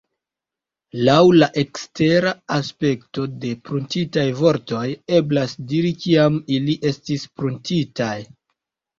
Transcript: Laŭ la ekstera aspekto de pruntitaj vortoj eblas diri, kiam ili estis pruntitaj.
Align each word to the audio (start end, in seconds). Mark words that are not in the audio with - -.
Laŭ 1.07 1.17
la 1.41 1.47
ekstera 1.61 2.31
aspekto 2.55 3.25
de 3.43 3.51
pruntitaj 3.69 4.23
vortoj 4.39 4.85
eblas 5.19 5.53
diri, 5.73 5.91
kiam 6.05 6.39
ili 6.57 6.77
estis 6.93 7.27
pruntitaj. 7.41 8.15